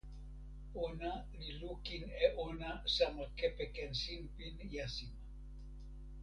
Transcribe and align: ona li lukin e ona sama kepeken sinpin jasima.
ona 0.85 1.11
li 1.41 1.49
lukin 1.61 2.03
e 2.25 2.27
ona 2.47 2.71
sama 2.95 3.23
kepeken 3.37 3.91
sinpin 4.01 4.55
jasima. 4.73 5.19